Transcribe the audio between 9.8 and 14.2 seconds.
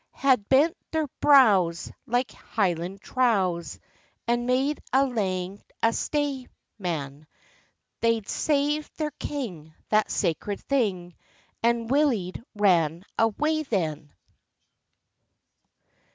that sacred thing, And Willie'd ran awa' then.